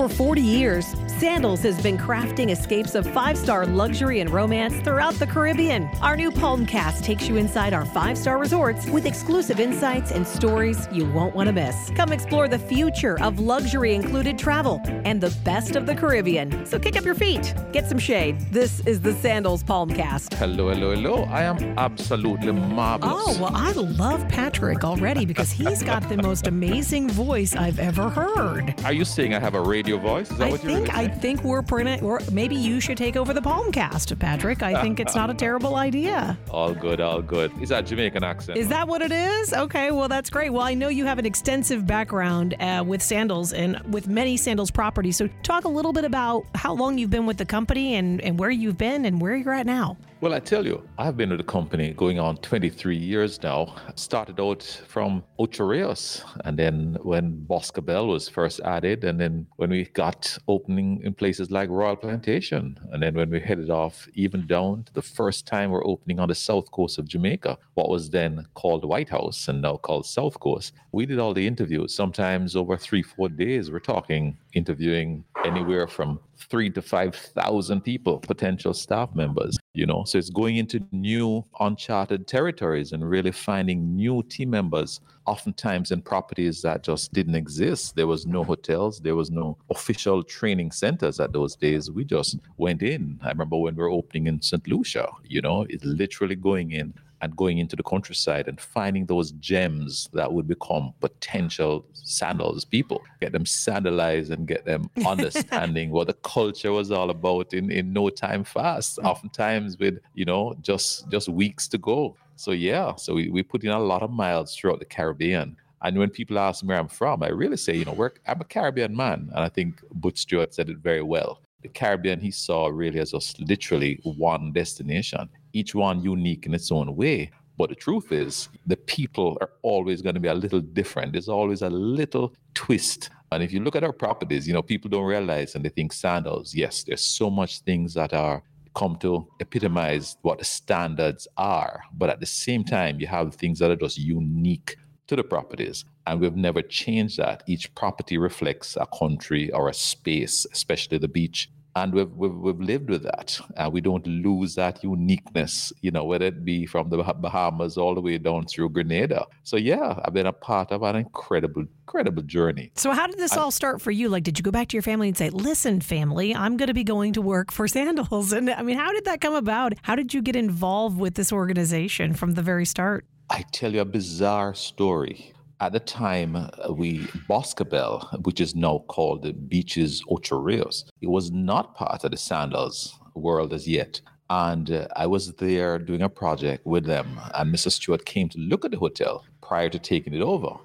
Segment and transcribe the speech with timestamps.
[0.00, 5.12] For 40 years, Sandals has been crafting escapes of five star luxury and romance throughout
[5.16, 5.84] the Caribbean.
[6.00, 10.88] Our new Palmcast takes you inside our five star resorts with exclusive insights and stories
[10.90, 11.90] you won't want to miss.
[11.94, 16.64] Come explore the future of luxury included travel and the best of the Caribbean.
[16.64, 18.40] So kick up your feet, get some shade.
[18.50, 20.32] This is the Sandals Palmcast.
[20.38, 21.24] Hello, hello, hello.
[21.24, 23.12] I am absolutely marvelous.
[23.14, 28.08] Oh, well, I love Patrick already because he's got the most amazing voice I've ever
[28.08, 28.74] heard.
[28.86, 30.30] Are you saying I have a radio voice?
[30.30, 31.09] Is that I what you're think really I?
[31.10, 32.00] Think we're pretty.
[32.00, 34.62] Or maybe you should take over the Palmcast, Patrick.
[34.62, 36.38] I think it's not a terrible idea.
[36.50, 37.52] All good, all good.
[37.60, 38.58] Is that Jamaican accent?
[38.58, 39.52] Is that what it is?
[39.52, 40.50] Okay, well that's great.
[40.50, 44.70] Well, I know you have an extensive background uh, with sandals and with many sandals
[44.70, 45.16] properties.
[45.16, 48.38] So talk a little bit about how long you've been with the company and and
[48.38, 49.96] where you've been and where you're at now.
[50.22, 53.74] Well, I tell you, I've been with the company going on 23 years now.
[53.94, 59.70] Started out from Ocho Rios, and then when Boscobel was first added, and then when
[59.70, 64.46] we got opening in places like Royal Plantation, and then when we headed off even
[64.46, 68.10] down to the first time we're opening on the south coast of Jamaica, what was
[68.10, 70.74] then called White House and now called South Coast.
[70.92, 73.70] We did all the interviews, sometimes over three, four days.
[73.70, 79.56] We're talking interviewing anywhere from three to five thousand people, potential staff members.
[79.72, 85.00] You know, so it's going into new uncharted territories and really finding new team members.
[85.26, 87.94] Oftentimes in properties that just didn't exist.
[87.94, 91.88] There was no hotels, there was no official training centers at those days.
[91.88, 93.20] We just went in.
[93.22, 94.66] I remember when we were opening in St.
[94.66, 95.08] Lucia.
[95.24, 100.08] You know, it's literally going in and going into the countryside and finding those gems
[100.12, 106.14] that would become potential sandals people, get them sandalized and get them understanding what the
[106.14, 109.04] culture was all about in, in no time fast, mm.
[109.04, 112.16] oftentimes with, you know, just just weeks to go.
[112.36, 115.56] So yeah, so we, we put in a lot of miles throughout the Caribbean.
[115.82, 118.44] And when people ask me where I'm from, I really say, you know, I'm a
[118.44, 119.30] Caribbean man.
[119.34, 121.40] And I think Butch Stewart said it very well.
[121.62, 126.70] The Caribbean he saw really as just literally one destination, each one unique in its
[126.70, 127.30] own way.
[127.58, 131.12] But the truth is, the people are always going to be a little different.
[131.12, 133.10] There's always a little twist.
[133.32, 135.92] And if you look at our properties, you know, people don't realize and they think
[135.92, 136.54] sandals.
[136.54, 138.42] Yes, there's so much things that are
[138.74, 141.82] come to epitomize what the standards are.
[141.92, 144.76] But at the same time, you have things that are just unique
[145.08, 145.84] to the properties.
[146.06, 147.42] And we've never changed that.
[147.46, 151.50] Each property reflects a country or a space, especially the beach.
[151.76, 153.40] And we've, we've, we've lived with that.
[153.56, 157.94] And we don't lose that uniqueness, you know, whether it be from the Bahamas all
[157.94, 159.26] the way down through Grenada.
[159.44, 162.70] So, yeah, I've been a part of an incredible, incredible journey.
[162.74, 164.08] So how did this all start for you?
[164.08, 166.74] Like, did you go back to your family and say, "Listen, family, I'm going to
[166.74, 168.32] be going to work for Sandals"?
[168.32, 169.74] And I mean, how did that come about?
[169.82, 173.06] How did you get involved with this organization from the very start?
[173.28, 175.32] I tell you a bizarre story.
[175.62, 181.08] At the time, uh, we Boscobel, which is now called the Beaches Ocho Rios, it
[181.08, 184.00] was not part of the sandals world as yet.
[184.30, 187.70] And uh, I was there doing a project with them, and Mr.
[187.70, 190.56] Stewart came to look at the hotel prior to taking it over.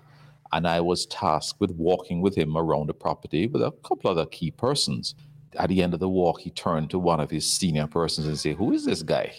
[0.53, 4.25] And I was tasked with walking with him around the property with a couple other
[4.25, 5.13] key persons.
[5.57, 8.37] At the end of the walk, he turned to one of his senior persons and
[8.37, 9.33] said, Who is this guy?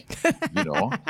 [0.56, 0.91] You know?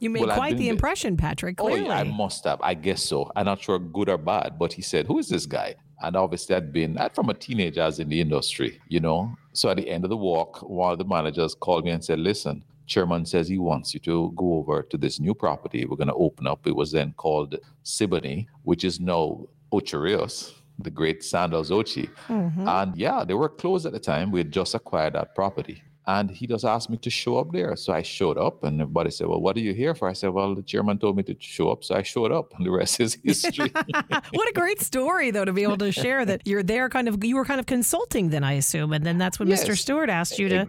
[0.00, 0.72] You made Well, quite the there.
[0.72, 1.60] impression, Patrick.
[1.60, 2.60] Oh, yeah, I must have.
[2.62, 3.30] I guess so.
[3.36, 5.74] I'm not sure good or bad, but he said, Who is this guy?
[6.02, 9.34] And obviously, I'd been I'd from a teenager I was in the industry, you know.
[9.52, 12.18] So at the end of the walk, one of the managers called me and said,
[12.18, 16.08] Listen, Chairman says he wants you to go over to this new property we're going
[16.08, 16.66] to open up.
[16.66, 22.08] It was then called Ciboney, which is now Ocho Rios, the great Sandals Ochi.
[22.28, 22.68] Mm-hmm.
[22.68, 24.30] And yeah, they were closed at the time.
[24.30, 25.82] We had just acquired that property.
[26.06, 27.76] And he just asked me to show up there.
[27.76, 30.08] So I showed up, and everybody said, Well, what are you here for?
[30.08, 31.84] I said, Well, the chairman told me to show up.
[31.84, 33.70] So I showed up, and the rest is history.
[34.32, 37.22] what a great story, though, to be able to share that you're there, kind of.
[37.22, 39.76] You were kind of consulting, then I assume, and then that's when Mr.
[39.76, 40.66] Stewart asked you to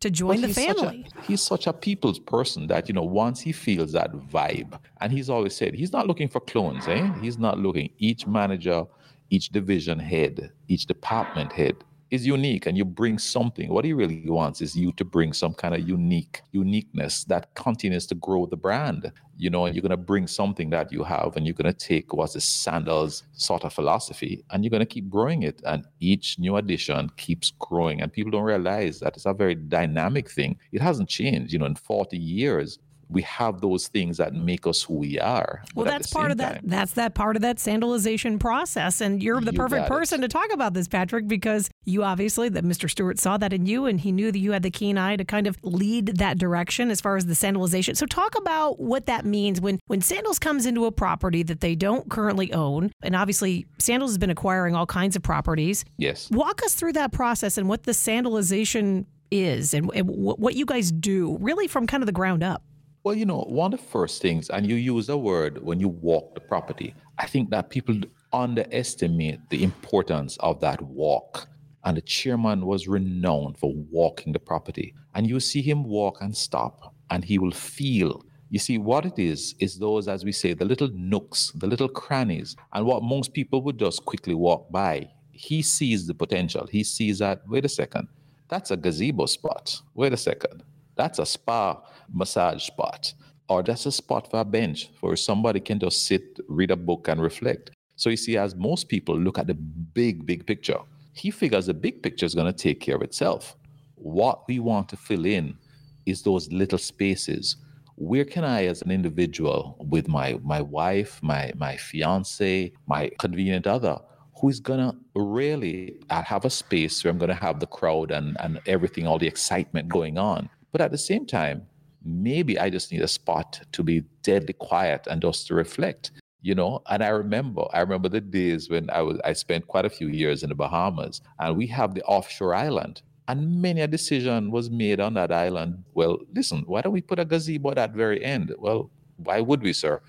[0.00, 1.06] to join the he's such a- family.
[1.26, 5.30] he's such a people's person that, you know, once he feels that vibe, and he's
[5.30, 7.10] always said he's not looking for clones, eh?
[7.22, 7.88] He's not looking.
[7.98, 8.84] Each manager,
[9.30, 11.76] each division head, each department head
[12.10, 13.68] is unique and you bring something.
[13.72, 18.06] What he really wants is you to bring some kind of unique uniqueness that continues
[18.06, 19.12] to grow the brand.
[19.36, 22.36] You know, and you're gonna bring something that you have and you're gonna take what's
[22.36, 25.60] a sandals sort of philosophy and you're gonna keep growing it.
[25.66, 28.00] And each new addition keeps growing.
[28.00, 30.58] And people don't realize that it's a very dynamic thing.
[30.72, 31.52] It hasn't changed.
[31.52, 35.62] You know, in 40 years, we have those things that make us who we are.
[35.74, 36.60] Well, that's part of that.
[36.60, 39.00] Time, that's that part of that sandalization process.
[39.00, 40.22] And you're the you perfect person it.
[40.22, 42.90] to talk about this, Patrick, because you obviously that Mr.
[42.90, 45.24] Stewart saw that in you and he knew that you had the keen eye to
[45.24, 47.96] kind of lead that direction as far as the sandalization.
[47.96, 51.74] So talk about what that means when when Sandals comes into a property that they
[51.74, 52.90] don't currently own.
[53.02, 55.84] And obviously Sandals has been acquiring all kinds of properties.
[55.96, 56.30] Yes.
[56.30, 60.92] Walk us through that process and what the sandalization is and, and what you guys
[60.92, 62.62] do really from kind of the ground up.
[63.06, 65.86] Well, you know, one of the first things, and you use a word when you
[65.86, 68.00] walk the property, I think that people
[68.32, 71.46] underestimate the importance of that walk.
[71.84, 74.92] And the chairman was renowned for walking the property.
[75.14, 78.24] And you see him walk and stop, and he will feel.
[78.50, 81.88] You see, what it is, is those, as we say, the little nooks, the little
[81.88, 85.08] crannies, and what most people would just quickly walk by.
[85.30, 86.66] He sees the potential.
[86.68, 88.08] He sees that, wait a second,
[88.48, 89.80] that's a gazebo spot.
[89.94, 90.64] Wait a second,
[90.96, 91.80] that's a spa
[92.12, 93.14] massage spot,
[93.48, 97.08] or that's a spot for a bench where somebody can just sit, read a book,
[97.08, 97.70] and reflect.
[97.96, 100.78] So you see, as most people look at the big, big picture,
[101.12, 103.56] he figures the big picture is going to take care of itself.
[103.94, 105.56] What we want to fill in
[106.04, 107.56] is those little spaces.
[107.96, 113.66] Where can I, as an individual, with my my wife, my my fiance, my convenient
[113.66, 113.98] other,
[114.38, 118.60] who is gonna really have a space where I'm gonna have the crowd and and
[118.66, 120.50] everything, all the excitement going on.
[120.76, 121.62] But at the same time,
[122.04, 126.10] maybe I just need a spot to be deadly quiet and just to reflect,
[126.42, 126.82] you know.
[126.90, 130.08] And I remember, I remember the days when I was I spent quite a few
[130.08, 133.00] years in the Bahamas, and we have the offshore island.
[133.26, 135.82] And many a decision was made on that island.
[135.94, 138.54] Well, listen, why don't we put a gazebo at that very end?
[138.58, 140.02] Well, why would we, sir?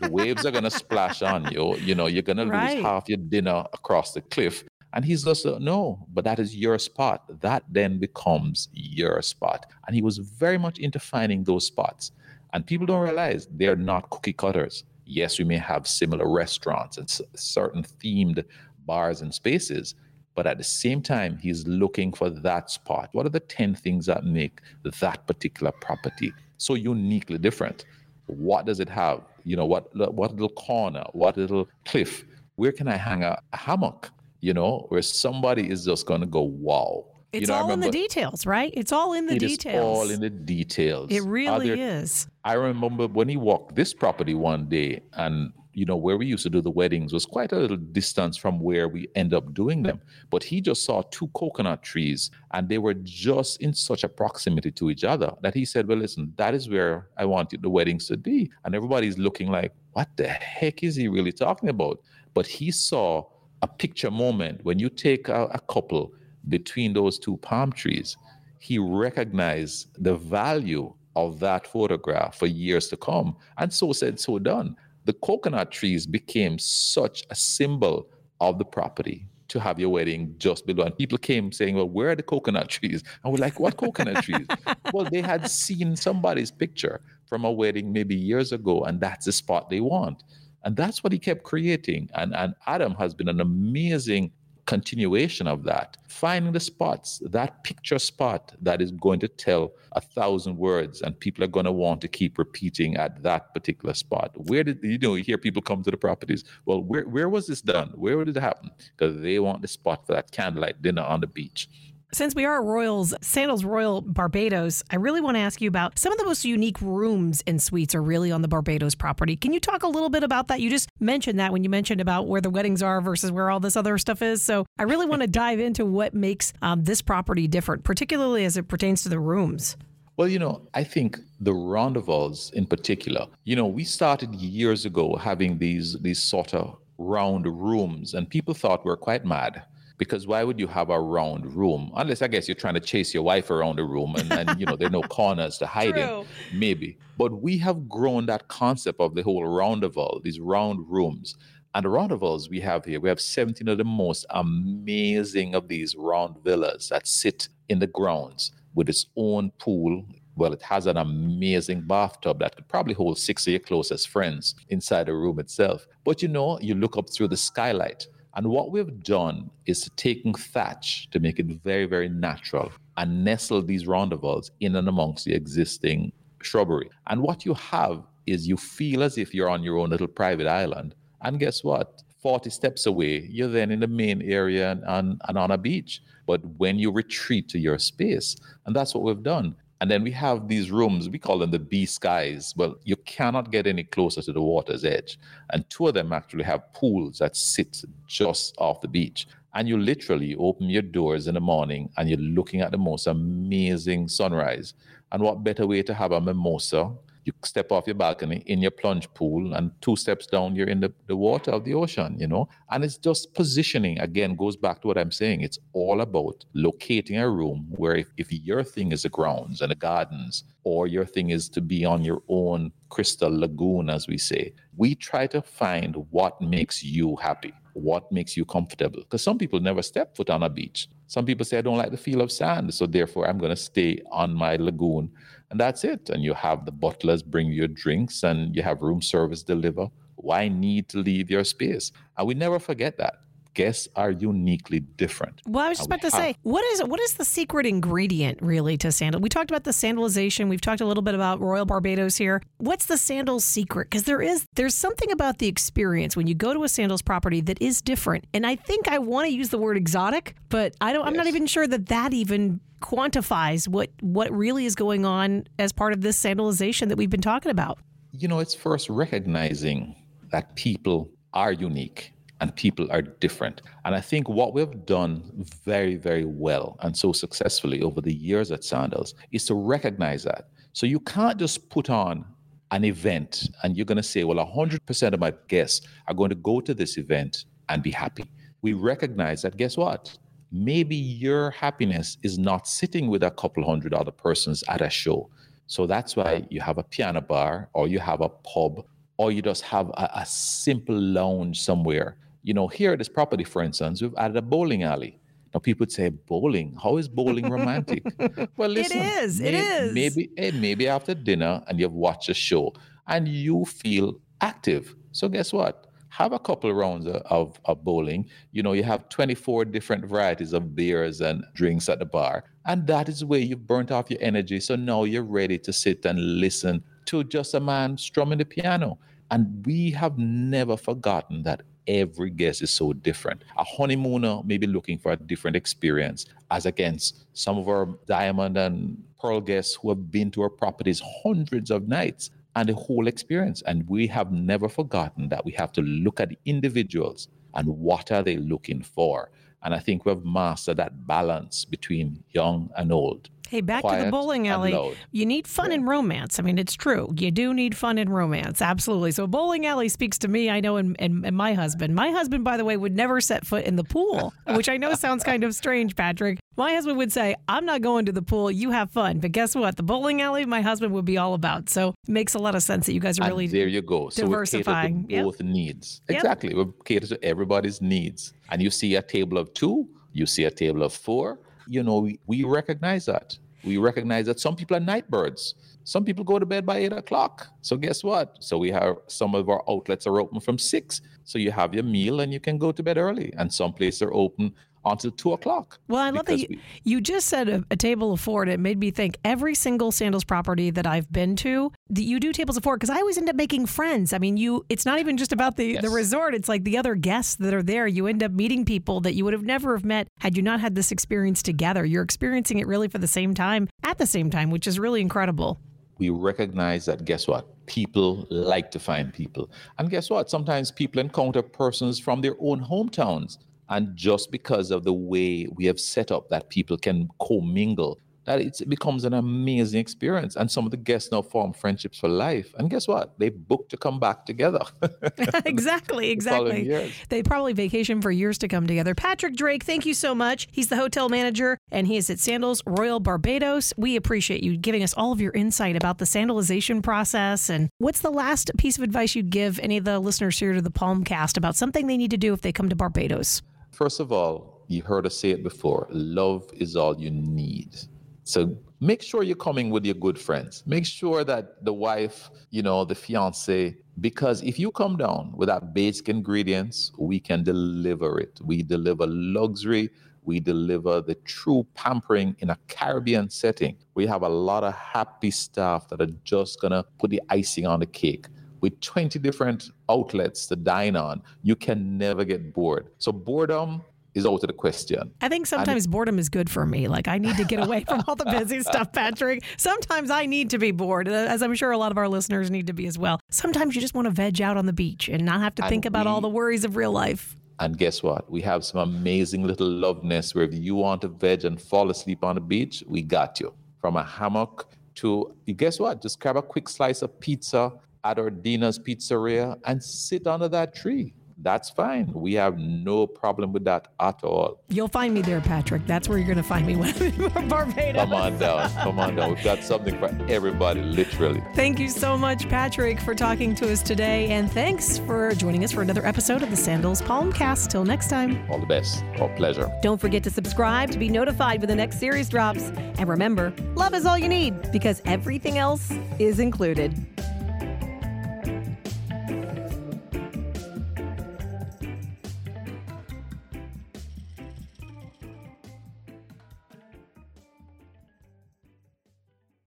[0.00, 1.76] the waves are gonna splash on you.
[1.76, 2.76] You know, you're gonna right.
[2.76, 4.64] lose half your dinner across the cliff.
[4.92, 7.24] And he's just, no, but that is your spot.
[7.40, 9.66] That then becomes your spot.
[9.86, 12.12] And he was very much into finding those spots.
[12.52, 14.84] And people don't realize they're not cookie cutters.
[15.04, 18.44] Yes, we may have similar restaurants and s- certain themed
[18.84, 19.94] bars and spaces,
[20.34, 23.10] but at the same time, he's looking for that spot.
[23.12, 24.60] What are the 10 things that make
[25.00, 27.84] that particular property so uniquely different?
[28.26, 29.22] What does it have?
[29.44, 32.24] You know, what what little corner, what little cliff?
[32.56, 34.10] Where can I hang a, a hammock?
[34.40, 37.04] You know, where somebody is just going to go, wow.
[37.32, 38.72] It's you know, all remember, in the details, right?
[38.76, 39.74] It's all in the it details.
[39.74, 41.10] It's all in the details.
[41.12, 42.26] It really there, is.
[42.44, 46.42] I remember when he walked this property one day, and you know where we used
[46.42, 49.84] to do the weddings was quite a little distance from where we end up doing
[49.84, 50.00] them.
[50.28, 54.72] But he just saw two coconut trees, and they were just in such a proximity
[54.72, 58.08] to each other that he said, "Well, listen, that is where I want the weddings
[58.08, 62.00] to be." And everybody's looking like, "What the heck is he really talking about?"
[62.34, 63.26] But he saw
[63.62, 66.12] a picture moment when you take a, a couple
[66.48, 68.16] between those two palm trees
[68.58, 74.38] he recognized the value of that photograph for years to come and so said so
[74.38, 78.08] done the coconut trees became such a symbol
[78.40, 80.84] of the property to have your wedding just below.
[80.84, 83.02] And people came saying, Well, where are the coconut trees?
[83.22, 84.46] And we're like, What coconut trees?
[84.92, 89.32] well, they had seen somebody's picture from a wedding maybe years ago, and that's the
[89.32, 90.22] spot they want.
[90.64, 92.10] And that's what he kept creating.
[92.14, 94.32] And, and Adam has been an amazing
[94.66, 95.96] continuation of that.
[96.06, 101.18] Finding the spots, that picture spot that is going to tell a thousand words, and
[101.18, 104.30] people are going to want to keep repeating at that particular spot.
[104.36, 105.16] Where did you know?
[105.16, 106.44] You hear people come to the properties.
[106.66, 107.88] Well, where where was this done?
[107.96, 108.70] Where did it happen?
[108.96, 111.68] Because they want the spot for that candlelight dinner on the beach.
[112.12, 115.96] Since we are at Royals, Sandals Royal Barbados, I really want to ask you about
[115.96, 119.36] some of the most unique rooms and suites are really on the Barbados property.
[119.36, 120.60] Can you talk a little bit about that?
[120.60, 123.60] You just mentioned that when you mentioned about where the weddings are versus where all
[123.60, 124.42] this other stuff is.
[124.42, 128.56] So I really want to dive into what makes um, this property different, particularly as
[128.56, 129.76] it pertains to the rooms.
[130.16, 135.14] Well, you know, I think the Rondovals in particular, you know, we started years ago
[135.14, 139.62] having these these sort of round rooms, and people thought we we're quite mad
[140.00, 141.92] because why would you have a round room?
[141.94, 144.64] Unless i guess you're trying to chase your wife around the room and, and you
[144.64, 146.24] know there are no corners to hide True.
[146.50, 146.98] in maybe.
[147.18, 151.36] But we have grown that concept of the whole roundabout these round rooms.
[151.74, 155.94] And the roundabouts we have here we have 17 of the most amazing of these
[155.94, 160.06] round villas that sit in the grounds with its own pool.
[160.34, 164.54] Well, it has an amazing bathtub that could probably hold six of your closest friends
[164.70, 165.86] inside the room itself.
[166.04, 168.06] But you know, you look up through the skylight
[168.40, 173.60] and what we've done is taking thatch to make it very, very natural and nestle
[173.60, 176.88] these roundabouts in and amongst the existing shrubbery.
[177.08, 180.46] And what you have is you feel as if you're on your own little private
[180.46, 180.94] island.
[181.20, 182.02] And guess what?
[182.22, 186.00] 40 steps away, you're then in the main area and, and, and on a beach.
[186.26, 190.10] But when you retreat to your space, and that's what we've done, And then we
[190.10, 192.52] have these rooms, we call them the B skies.
[192.54, 195.18] Well, you cannot get any closer to the water's edge.
[195.52, 199.26] And two of them actually have pools that sit just off the beach.
[199.54, 203.06] And you literally open your doors in the morning and you're looking at the most
[203.06, 204.74] amazing sunrise.
[205.12, 206.92] And what better way to have a mimosa
[207.24, 210.80] you step off your balcony in your plunge pool and two steps down you're in
[210.80, 212.48] the, the water of the ocean you know?
[212.70, 217.18] And it's just positioning again goes back to what i'm saying it's all about locating
[217.18, 221.04] a room where if, if your thing is the grounds and the gardens or your
[221.04, 225.40] thing is to be on your own crystal lagoon as we say we try to
[225.40, 230.30] find what makes you happy what makes you comfortable because some people never step foot
[230.30, 233.28] on a beach some people say i don't like the feel of sand so therefore
[233.28, 235.10] i'm going to stay on my lagoon
[235.50, 236.10] and that's it.
[236.10, 239.88] And you have the butlers bring you drinks and you have room service deliver.
[240.14, 241.92] Why need to leave your space?
[242.16, 243.14] And we never forget that
[243.60, 245.42] guests are uniquely different.
[245.46, 248.40] Well, I was just uh, about to say, what is what is the secret ingredient
[248.40, 249.20] really to sandal?
[249.20, 250.48] We talked about the sandalization.
[250.48, 252.42] We've talked a little bit about Royal Barbados here.
[252.56, 253.90] What's the sandals secret?
[253.90, 257.42] Because there is there's something about the experience when you go to a sandals property
[257.42, 258.24] that is different.
[258.32, 261.02] And I think I want to use the word exotic, but I don't.
[261.02, 261.08] Yes.
[261.08, 265.70] I'm not even sure that that even quantifies what what really is going on as
[265.70, 267.78] part of this sandalization that we've been talking about?
[268.12, 269.94] You know, it's first recognizing
[270.32, 273.62] that people are unique and people are different.
[273.84, 278.50] And I think what we've done very, very well and so successfully over the years
[278.50, 280.48] at Sandals is to recognize that.
[280.72, 282.24] So you can't just put on
[282.70, 286.36] an event and you're going to say, well, 100% of my guests are going to
[286.36, 288.24] go to this event and be happy.
[288.62, 290.16] We recognize that, guess what?
[290.52, 295.30] maybe your happiness is not sitting with a couple hundred other persons at a show.
[295.66, 298.84] So that's why you have a piano bar or you have a pub
[299.16, 302.16] or you just have a, a simple lounge somewhere.
[302.42, 305.18] You know, here at this property, for instance, we've added a bowling alley.
[305.52, 306.76] Now people would say bowling.
[306.82, 308.04] How is bowling romantic?
[308.56, 309.40] well, listen, it is.
[309.40, 309.92] May, it is.
[309.92, 312.72] Maybe hey, maybe after dinner and you've watched a show
[313.08, 314.94] and you feel active.
[315.12, 315.90] So guess what?
[316.10, 318.28] have a couple of rounds of, of bowling.
[318.52, 322.44] You know, you have 24 different varieties of beers and drinks at the bar.
[322.66, 324.60] And that is where you've burnt off your energy.
[324.60, 328.98] So now you're ready to sit and listen to just a man strumming the piano.
[329.30, 333.42] And we have never forgotten that every guest is so different.
[333.56, 338.56] A honeymooner may be looking for a different experience as against some of our diamond
[338.56, 343.06] and pearl guests who have been to our properties hundreds of nights and the whole
[343.06, 343.62] experience.
[343.62, 348.10] And we have never forgotten that we have to look at the individuals and what
[348.12, 349.30] are they looking for.
[349.62, 353.28] And I think we've mastered that balance between young and old.
[353.50, 354.94] Hey, back to the bowling alley.
[355.10, 355.78] You need fun yeah.
[355.78, 356.38] and romance.
[356.38, 357.12] I mean, it's true.
[357.16, 358.62] You do need fun and romance.
[358.62, 359.10] Absolutely.
[359.10, 361.96] So, bowling alley speaks to me, I know, and, and, and my husband.
[361.96, 364.94] My husband, by the way, would never set foot in the pool, which I know
[364.94, 366.38] sounds kind of strange, Patrick.
[366.56, 368.52] My husband would say, I'm not going to the pool.
[368.52, 369.18] You have fun.
[369.18, 369.76] But guess what?
[369.76, 371.68] The bowling alley, my husband would be all about.
[371.68, 373.82] So, it makes a lot of sense that you guys are really and there you
[373.82, 374.10] go.
[374.10, 375.08] diversifying.
[375.10, 376.02] So we both needs.
[376.08, 376.18] Yep.
[376.18, 376.54] Exactly.
[376.54, 378.32] We cater to everybody's needs.
[378.50, 381.40] And you see a table of two, you see a table of four.
[381.70, 385.54] You know, we, we recognize that we recognize that some people are night birds.
[385.84, 387.48] Some people go to bed by eight o'clock.
[387.62, 388.36] So guess what?
[388.40, 391.00] So we have some of our outlets are open from six.
[391.24, 393.32] So you have your meal and you can go to bed early.
[393.36, 395.78] And some places are open until two o'clock.
[395.88, 398.42] Well, I love that you, we, you just said a, a, table of four.
[398.42, 402.20] And it made me think every single sandals property that I've been to, that you
[402.20, 404.12] do tables of four because I always end up making friends.
[404.12, 405.82] I mean, you it's not even just about the, yes.
[405.82, 407.86] the resort, it's like the other guests that are there.
[407.86, 410.60] You end up meeting people that you would have never have met had you not
[410.60, 411.84] had this experience together.
[411.84, 415.00] You're experiencing it really for the same time at the same time, which is really
[415.00, 415.60] incredible.
[415.98, 417.46] We recognize that guess what?
[417.66, 419.50] People like to find people.
[419.78, 420.30] And guess what?
[420.30, 423.36] Sometimes people encounter persons from their own hometowns
[423.70, 428.40] and just because of the way we have set up that people can commingle, that
[428.40, 430.36] it becomes an amazing experience.
[430.36, 432.54] And some of the guests now form friendships for life.
[432.58, 433.18] And guess what?
[433.18, 434.60] They book to come back together.
[435.44, 436.92] exactly, exactly.
[437.08, 438.94] They probably vacation for years to come together.
[438.94, 440.48] Patrick Drake, thank you so much.
[440.50, 443.72] He's the hotel manager and he is at Sandals Royal Barbados.
[443.76, 447.48] We appreciate you giving us all of your insight about the sandalization process.
[447.48, 450.62] And what's the last piece of advice you'd give any of the listeners here to
[450.62, 453.42] the Palmcast about something they need to do if they come to Barbados?
[453.80, 457.78] First of all, you heard us say it before love is all you need.
[458.24, 460.62] So make sure you're coming with your good friends.
[460.66, 465.48] Make sure that the wife, you know, the fiance, because if you come down with
[465.48, 468.38] that basic ingredients, we can deliver it.
[468.44, 469.88] We deliver luxury.
[470.24, 473.78] We deliver the true pampering in a Caribbean setting.
[473.94, 477.66] We have a lot of happy staff that are just going to put the icing
[477.66, 478.26] on the cake
[478.60, 482.88] with 20 different outlets to dine on, you can never get bored.
[482.98, 483.82] So boredom
[484.14, 485.12] is out of the question.
[485.20, 486.88] I think sometimes and, boredom is good for me.
[486.88, 489.44] Like I need to get away from all the busy stuff, Patrick.
[489.56, 492.50] Sometimes I need to be bored, uh, as I'm sure a lot of our listeners
[492.50, 493.20] need to be as well.
[493.30, 495.86] Sometimes you just want to veg out on the beach and not have to think
[495.86, 497.36] about we, all the worries of real life.
[497.60, 498.30] And guess what?
[498.30, 501.90] We have some amazing little love nests where if you want to veg and fall
[501.90, 503.54] asleep on the beach, we got you.
[503.80, 506.02] From a hammock to, guess what?
[506.02, 507.72] Just grab a quick slice of pizza
[508.04, 512.12] at Dino's Pizzeria and sit under that tree that's fine.
[512.14, 514.62] We have no problem with that at all.
[514.68, 515.86] You'll find me there, Patrick.
[515.86, 518.02] That's where you're going to find me when I'm in Barbados.
[518.02, 518.70] Come on down.
[518.70, 519.34] Come on down.
[519.34, 521.42] We've got something for everybody, literally.
[521.54, 524.28] Thank you so much, Patrick, for talking to us today.
[524.28, 527.68] And thanks for joining us for another episode of the Sandals Palmcast.
[527.70, 528.44] Till next time.
[528.50, 529.02] All the best.
[529.18, 529.70] All pleasure.
[529.82, 532.64] Don't forget to subscribe to be notified when the next series drops.
[532.98, 536.94] And remember, love is all you need because everything else is included.